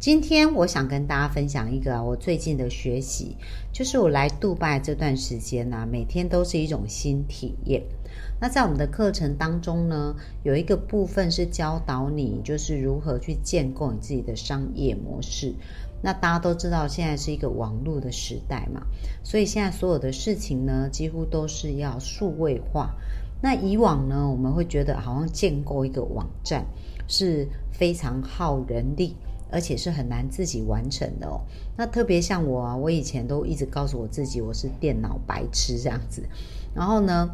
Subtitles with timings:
[0.00, 3.36] 今天我想跟大家分享一个我最近的学习，
[3.70, 7.82] 就是我来杜拜这段时间呢，每天都是一种新体验。
[8.40, 15.52] 那在我们的课程当中呢，有一个部分是教导你，就是如何去建构你自己的商业模式。
[16.00, 18.80] 那大家都知道，现在是一个网络的时代嘛，
[19.22, 22.94] 所以现在所有的事情呢，几乎都是要数位化。
[23.42, 26.64] 那以往呢，我们会觉得好像建构一个网站
[27.06, 29.14] 是非常耗人力，
[29.52, 31.40] 而且是很难自己完成的哦。
[31.76, 36.22] 那特别像我啊，我以前都一直告诉我自己，我是电脑白痴这样子。
[36.74, 37.30] 然后呢？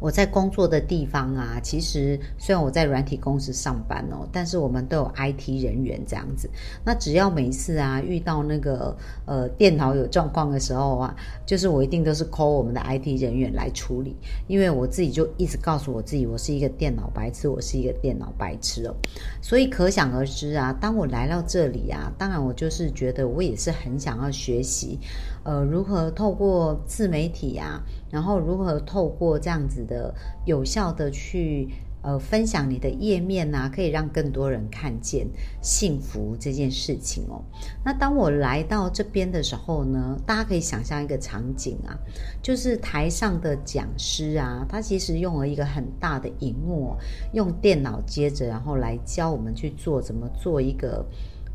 [0.00, 6.48] 我在工作的地方啊，其实虽然我在软体公司上班哦，但是我们都有 IT 人员这样子。
[6.84, 14.16] 那只要每次啊遇到那个呃电脑有状况的时候啊，就是我一定都是 call 我们的 IT 人员来处理，
[14.48, 18.94] 因为我自己就一直告诉我自己，我是一个电脑白痴，我是一个电脑白痴哦。
[19.42, 24.98] 所以可想而知啊，当我来到这里啊，当然我就是觉得我也是很想要学习，
[25.44, 27.82] 呃，如何透过自媒体啊。
[28.10, 30.12] 然后如何透过这样子的
[30.44, 31.68] 有效的去
[32.02, 35.28] 呃分享你的页面呐，可以让更多人看见
[35.62, 37.40] 幸福这件事情哦。
[37.84, 41.94] 那当我来到这边的时候呢，大家可以想象一个场景啊，
[42.42, 46.96] 就是台上的讲师啊，他其实用了一个很大的荧幕，
[47.32, 51.06] 用电脑接着，然后来教我们去做怎么做一个。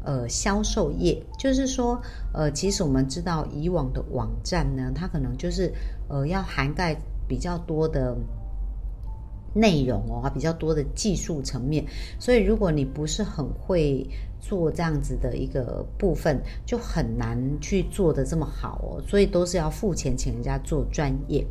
[0.05, 5.73] 呃，销售业就是说，呃，其实我们知道以往的网站呢，它可能就是
[6.07, 6.95] 呃要涵盖
[7.27, 8.15] 比较多的
[9.53, 11.85] 内容哦，比较多的技术层面，
[12.19, 14.07] 所以如果你不是很会。
[14.47, 21.43] 做这样子的一个部分就很难去做的这么好哦，所以都是要付钱请人家做专业。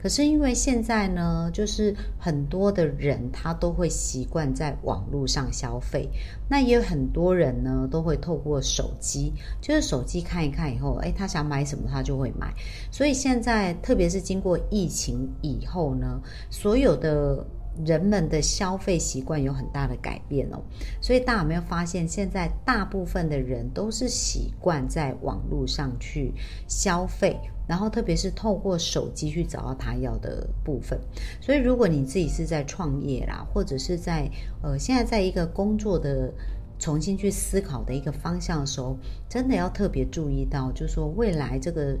[0.00, 6.08] 可是因为现在呢，就是很多的人他都会习惯在网络上消费，
[6.48, 12.54] 那也有很多人呢都会透过手机，就是手机看一看以后，哎，他想买什么他就会买。
[12.92, 17.44] 所以现在特别是经过疫情以后呢，所有的。
[17.84, 20.62] 人们的消费习惯有很大的改变哦，
[21.00, 26.32] 所以大家有没有发现，现在大部分的人都是习惯在网络上去
[26.66, 30.98] 消费，然后特别是透过手机去找到他要的部分。
[31.40, 34.30] 所以，如果你自己是在创业啦，或者是在
[34.62, 36.32] 呃现在在一个工作的
[36.78, 38.96] 重新去思考的一个方向的时候，
[39.28, 41.98] 真的要特别注意到，就是说未来这个。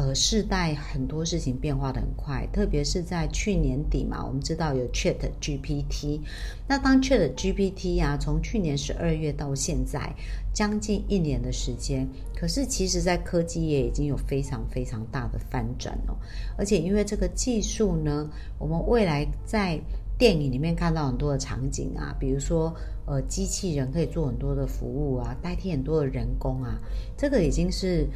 [0.00, 6.20] 呃，世代很多事情变化的很快，特别是在去年底嘛，我们知道有 Chat GPT。
[6.66, 10.10] 那当 Chat GPT 啊，从去年十二月到现在
[10.54, 16.16] 将近一年的时间，可是其实在科技业已经有非常非常大的翻转哦。
[16.56, 18.26] 而且因为这个技术呢，
[18.58, 19.78] 我们未来在
[20.16, 22.74] 电影里面看到很多的场景啊，比如说
[23.04, 26.80] 呃，机器人可以做很多的服务啊，代替很多的人工啊，
[27.18, 28.08] 这个已经是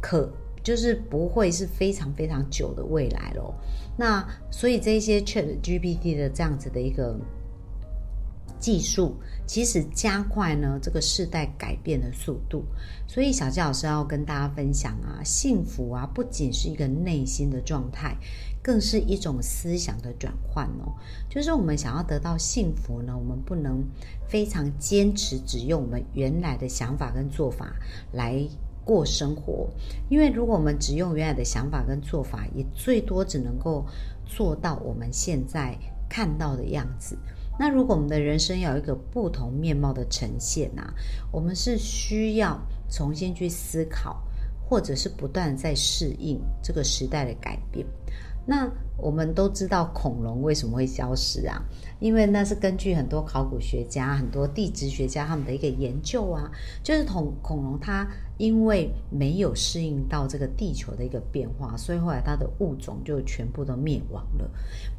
[0.00, 0.32] 可。
[0.68, 3.54] 就是不会是非常非常久的未来咯。
[3.96, 7.18] 那所以这些 Chat GPT 的这样子的一个
[8.60, 9.14] 技术，
[9.46, 12.64] 其实加快呢这个世代改变的速度。
[13.06, 18.14] 所以小纪老师要跟大家分享啊，幸福啊不仅是一个内心的状态，
[18.62, 20.92] 更是一种思想的转换哦。
[21.30, 23.82] 就是我们想要得到幸福呢，我们不能
[24.28, 27.74] 非常坚持只用我们原来的想法跟做法
[28.12, 28.46] 来。
[28.88, 29.68] 过生活，
[30.08, 33.84] 因为如果我们只用原来的想法跟做法，也最多只能够
[34.24, 35.76] 做到我们现在
[36.08, 37.18] 看到的样子。
[37.58, 40.90] 那如果我们的人生要有一个不同面貌的呈现啊，
[41.30, 44.22] 我们是需要重新去思考，
[44.66, 47.86] 或者是不断在适应这个时代的改变。
[48.46, 48.66] 那
[48.98, 51.62] 我们都知道恐龙为什么会消失啊？
[52.00, 56.50] 因为那是根据很多考古学家、很多地质学家他们的一个研究啊，
[56.82, 58.06] 就是恐恐龙它。
[58.38, 64.48] 因为没有适应到这个地球的一个变化，所以后来它的物种就全部都灭亡了。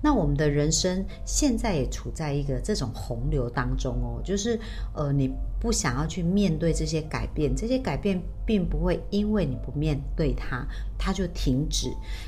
[0.03, 4.59] 那我们的人生现在也处在一个这种洪流当中哦，就是
[4.93, 10.67] 呃，你不想要去面对这些改变，这些改变并不会因为你不面对它，
[10.97, 11.87] 它就停止，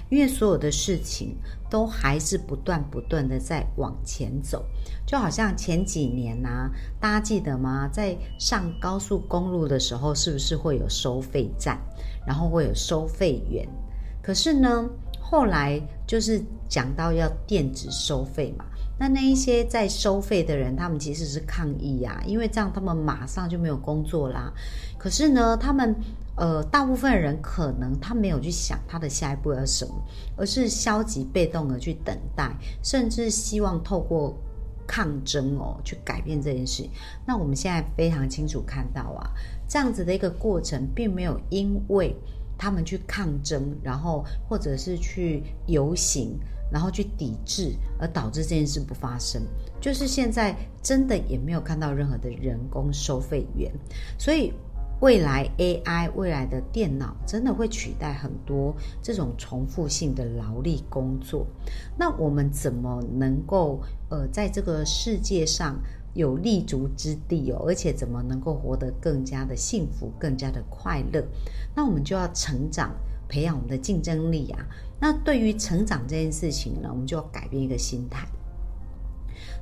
[0.09, 1.35] 因为所有的事情
[1.71, 4.63] 都还是不断不断的在往前走。
[5.07, 6.69] 就好像前几年呐，
[6.99, 7.89] 大家记得吗？
[7.91, 11.79] 在上高速公路的时候，是不是会有收费站，
[12.27, 13.67] 然后会有收费员？
[14.21, 14.87] 可是呢，
[15.19, 16.39] 后来就是
[16.69, 18.65] 讲到要电子收费嘛，
[18.99, 24.51] 那那一些在收费的人，他们其实是抗议呀，因为这样他们马上就没有工作啦。
[24.97, 25.95] 可是呢，他们
[26.35, 29.93] 呃，大部分人可能他没有去想他的下一步要什么，
[30.35, 34.35] 而是消极被动的去等待，甚至希望透过
[34.87, 36.87] 抗争哦去改变这件事。
[37.25, 39.29] 那我们现在非常清楚看到啊，
[39.67, 42.15] 这样子的一个过程，并没有因为。
[42.63, 46.37] 他们去抗争，然后或者是去游行，
[46.71, 49.41] 然后去抵制，而导致这件事不发生。
[49.79, 53.71] 就是现在真的也没有看到任何的人工收费员，
[54.15, 54.53] 所以
[55.01, 61.45] 未来 AI 未来的电脑真的会取代很多这种重复性的劳力工作。
[61.97, 65.75] 那我们怎么能够呃在这个世界上？
[66.13, 71.25] 有立足之地哦，而且怎么能够活得更加的幸福、更加的快乐？
[71.73, 72.93] 那我们就要成长，
[73.29, 74.59] 培养我们的竞争力啊。
[74.99, 78.27] 那对于成长这件事情呢，我们就要改变一个心态。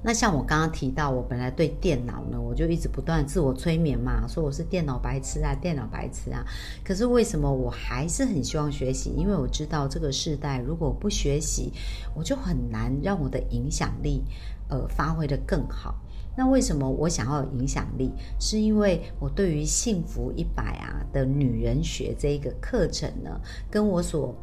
[0.01, 6.45] 那像我刚刚提到，我本来对电脑呢，我就一直不断自我催眠嘛，说我是电脑白痴啊，电脑白痴啊。
[6.85, 9.13] 可是为什么我还是很希望学习？
[9.17, 11.73] 因为我知道这个时代如果不学习，
[12.15, 14.23] 我就很难让我的影响力
[14.69, 15.95] 呃发挥的更好。
[16.37, 18.09] 那为什么我想要有影响力？
[18.39, 24.33] 是因为我对于幸福一百啊的女人学这一个课程呢，跟我所。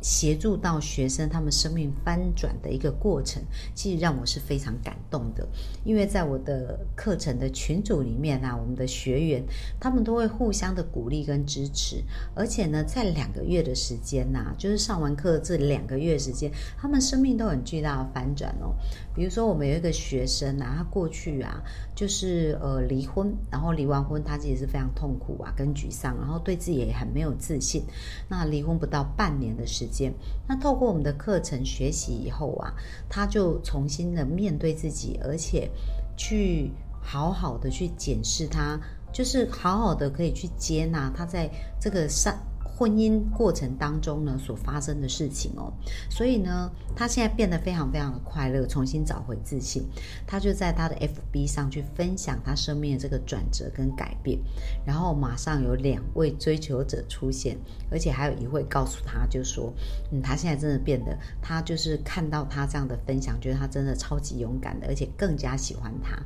[0.00, 3.42] 协助到学生他们生命翻转的一个过程，
[3.74, 5.46] 其实让我是非常感动的。
[5.84, 9.42] 因为在我的课程的群组里面啊，我们的学员
[9.80, 12.02] 他们都会互相的鼓励跟支持，
[12.34, 18.74] 而且呢，在两个月的时间呐，就是上完课这两个月时间，他们生命都很巨大的翻转哦。
[19.14, 21.62] 比如说，我们有一个学生啊，他过去啊，
[21.94, 27.82] 就是呃离婚，然后离完婚，他自己是非常痛苦啊，跟沮丧，然后对自己也很没有自信。
[28.28, 30.12] 那离婚不到半年的时间，
[30.46, 32.72] 那透过我们的课程学习以后啊，
[33.08, 35.68] 他就重新的面对自己，而且
[36.16, 36.70] 去
[37.00, 38.78] 好好的去检视他，
[39.12, 41.50] 就是好好的可以去接纳他在
[41.80, 42.38] 这个上。
[42.78, 45.72] 婚姻过程当中呢，所发生的事情哦，
[46.08, 49.82] 所以呢，他现在变得非常非常的快乐，重新找回自信。
[50.24, 54.38] 他就在他的 FB 上去分享他生命的这个转折跟改变，
[54.86, 57.58] 然后马上有两位追求者出现，
[57.90, 59.72] 而且还有一位告诉他，就说，
[60.12, 66.16] 嗯，他现在真的变得，他就是看到他这样的分享，觉得他真的超级勇敢的，而且更加喜欢他。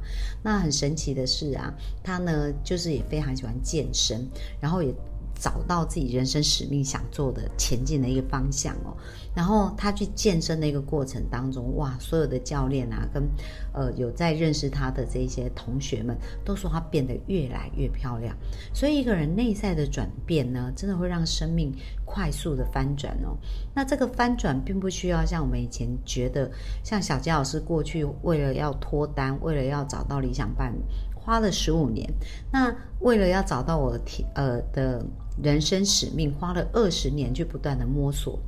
[0.43, 1.73] 那很神奇的是啊，
[2.03, 4.29] 他呢就是也非常喜欢健身，
[4.61, 4.95] 然后也。
[5.35, 8.97] 找到自己人生使命想做的前进的一个方向哦，
[9.35, 13.23] 然后他去健身的一个过程当中，哇，所有的教练啊，跟
[13.73, 18.37] 呃有在认识他的这些同学们，都说他变得越来越漂亮。
[18.73, 21.75] 所以一个人内在的转变呢，真的会让生命
[22.05, 23.37] 快速的翻转哦。
[23.75, 26.51] 那这个翻转并不需要像我们以前觉得，
[26.85, 30.79] 像小杰老师过去为了要脱单，为了要找到理想伴侣。
[31.25, 32.13] 花了十五年，
[32.51, 34.01] 那为了要找到我的
[34.35, 35.01] 呃的
[35.41, 38.39] 人生使命，花了二十年去不断的摸索。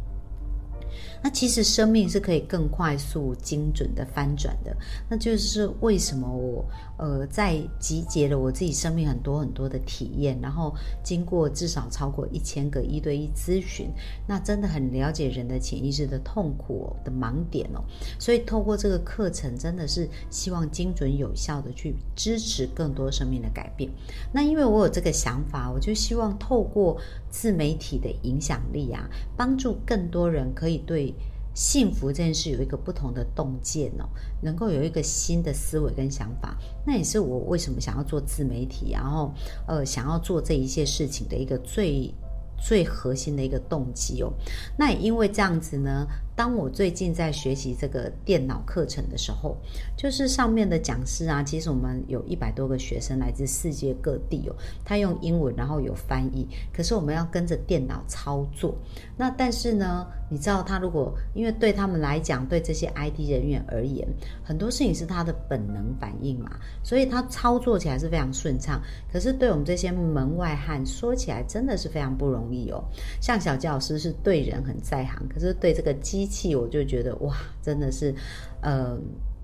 [1.24, 4.76] 那其实生命是可以更快速、精准的翻转的。
[5.08, 6.62] 那就是为什么我
[6.98, 13.88] 呃在集结了我自己生命很多很多的体验，然后经过至少超过一千个一对一咨询，
[14.28, 17.82] 那真的很了解人的潜意识的痛苦的盲点哦。
[18.18, 23.90] 所以透过这个课程，真的是希望精准有效的去支持更多生命的改变。
[24.30, 27.00] 那因为我有这个想法，我就希望透过
[27.34, 31.12] 自媒体的影响力啊，帮助更多人可以对。
[31.56, 34.10] 幸福这件事有一个不同的洞见哦，
[34.42, 39.32] 能够有一个新的思维跟想法，那也是我为什么想要做自媒体，然后
[39.68, 42.12] 呃想要做这一些事情的一个最
[42.58, 44.32] 最核心的一个动机哦。
[44.76, 46.04] 那也因为这样子呢。
[46.36, 49.56] 当我最近在学习这个电脑课程的时候，
[49.96, 58.74] 就是上面的讲师啊，其实我们有一百多个学生来自世界各地哦，他用英文，然后有翻译，可是我们要跟着电脑操作。
[59.16, 64.06] 那但是呢，你知道他如果因为对他们来讲，对这些 IT 人员而言，
[64.42, 66.50] 很多事情是他的本能反应嘛，
[66.82, 68.82] 所以他操作起来是非常顺畅。
[69.12, 72.82] 可是对我们这些门外汉说起来，真的是非常不容易哦。
[73.20, 78.14] 像小教师是对人很在行，可是对这个机机器我就觉得哇，真的是，
[78.62, 78.98] 呃，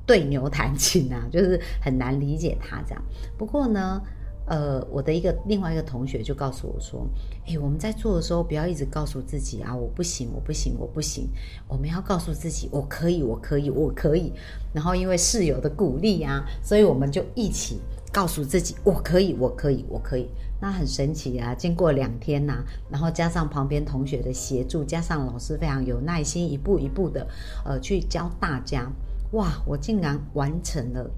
[0.07, 3.03] 对牛弹琴啊， 就是很难理解他这样。
[3.37, 4.01] 不过呢，
[4.47, 7.07] 呃，我的一个另外一个同学就告诉我说
[7.47, 11.29] ：“诶，我们在做的时候，不要一直告诉自己啊，我不行，我不行，我不行。
[11.69, 14.33] 我们要告诉自己，我可以，我可以，我可以。
[14.73, 17.81] 然后因为室友的鼓励啊，所以我们就一起
[18.13, 20.29] 告诉自己，我可以，我可以，我可以。
[20.61, 21.55] 那很神奇啊！
[21.55, 27.27] 经过两天呐，然后加上旁边同学的协助，加上老师非常有耐心，一步一步的
[27.65, 28.91] 呃去教大家，
[29.33, 31.11] 哇，我竟然完成了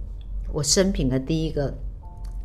[0.53, 1.75] 我生平的第一个。”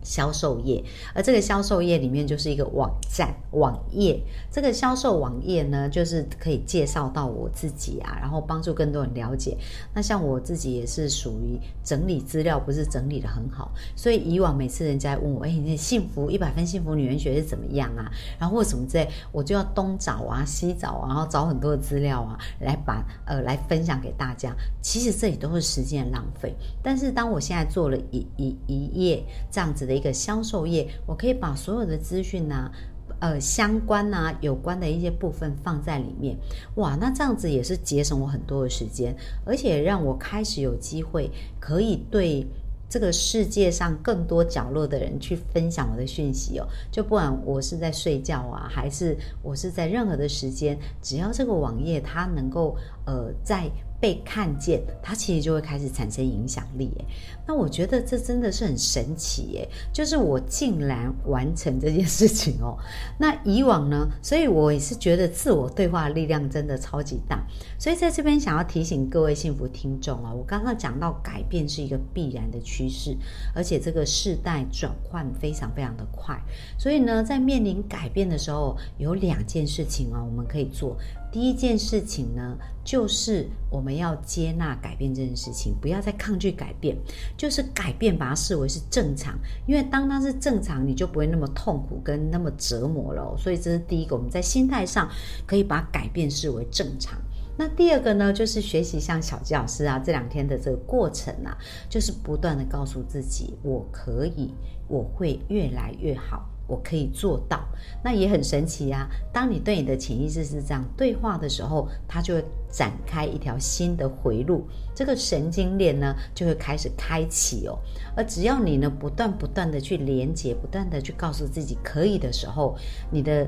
[0.08, 0.82] 销售业，
[1.14, 4.18] 而这个销售业里面就是一个网站网页。
[4.50, 9.58] 这个销售网页呢，就是可以介绍到我自己啊，然后帮助更多人了解。
[9.94, 18.10] 那像我自己也是属于整理资料，不是整理的很好，所以以往每次人家问我，哎，你幸福一百分幸福女人学是怎么样啊？
[18.40, 24.56] 然后或什么之类，我就要东找啊西找啊，然后找很多的资料啊，来把呃来分享给大家。
[24.82, 26.56] 其实这里都是时间的浪费。
[26.82, 29.22] 但是当我现在做了一一一页
[29.52, 29.97] 这样子的。
[29.98, 32.72] 一个销售业，我可以把所有的资讯呢，
[33.20, 36.38] 呃，相关啊，有关的一些部分放在里面。
[36.76, 42.46] 哇，那这样子也是节省我很多的时间，而且让我开始有机会可以对
[42.88, 46.68] 这个世界上更多角落的人去分享我的讯息哦。
[46.92, 53.70] 就不管我是在睡觉啊，还是我是在任何的时间，只要这个网页它能够呃在。
[54.00, 56.92] 被看见，它其实就会开始产生影响力。
[56.98, 57.06] 诶，
[57.48, 59.44] 那我觉得这真的是很神奇。
[59.54, 62.78] 耶，就是我竟然完成这件事情哦。
[63.18, 64.08] 那以往呢？
[64.22, 67.46] 所以我也是觉得自我对话力量真的超级大。
[67.80, 73.16] 所以在这边想要提醒各位幸福听众啊，我刚刚讲到改变是一个必然的趋势，
[73.56, 76.40] 而且这个世代转换非常非常的快。
[76.78, 80.96] 所以呢，在面临改变的时候，有两件事情啊，我们可以做。
[81.38, 86.98] 第一件事情呢，就是我们要接纳改变这件事情，不要再抗拒改变，
[87.38, 93.38] 就是改变把它视为是正常，因为当它是正常，你就不会那么痛苦跟那么折磨了。
[93.38, 95.08] 所以这是第一个，我们在心态上
[95.46, 97.22] 可以把改变视为正常。
[97.56, 101.56] 那第二个呢，就是学习像小吉老师啊这两天的这个过程啊，
[101.88, 104.56] 就是不断的告诉自己，我可以，
[104.88, 106.50] 我会越来越好。
[106.68, 107.66] 我可以做到，
[108.04, 109.10] 那也很神奇啊！
[109.34, 117.80] 当你对你的潜意识是这样对话的时候，它就会展开一条新的回路，这个神经链呢就会开始开启哦。
[118.16, 122.78] 而只要你呢不断不断的去连接，不断的去告诉自己可以的时候，
[123.10, 123.48] 你的。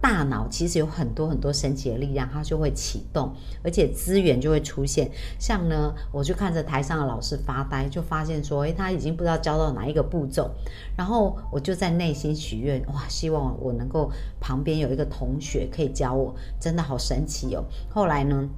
[0.00, 5.10] 大脑其实有很多很多神奇的力量，它就会启动，而且资源就会出现。
[5.38, 10.50] 像呢，我就看着台上的老师发呆，就发现说，诶，他已经不知道教到哪一个步骤。
[10.96, 17.64] 然后我就在内心许愿，哇，希望我能够旁边有一个同学可以教我，真的好神奇哦。
[17.90, 18.48] 后来呢？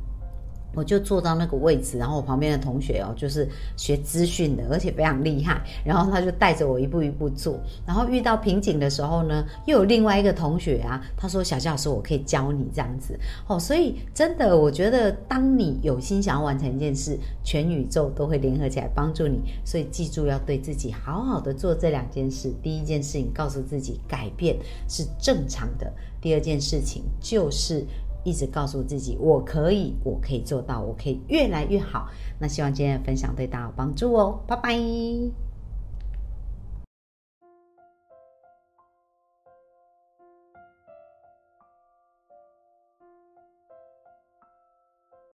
[0.74, 5.62] 我就坐到那个位置，然后我旁边的同学哦，就是学资讯的，而且非常厉害。
[5.84, 7.58] 然后他就带着我一步一步做。
[7.86, 19.40] 然后遇到瓶颈的时候呢，又有另外一个同学啊，他说：“小教师，我可以教你这样子。”哦，所以真的，我觉得当你有心想要完成一件事，全宇宙都会联合起来帮助你。
[19.64, 22.52] 所以记住要对自己好好的做这两件事。
[22.62, 24.56] 第一件事情，告诉自己改变
[24.88, 25.86] 是正常的；
[26.20, 27.84] 第二件事情就是。
[28.24, 32.08] 一直告诉自己，我可以，我可以做到，我可以越来越好。
[32.38, 35.51] 那希望今天的分享对大家有帮助哦，拜拜。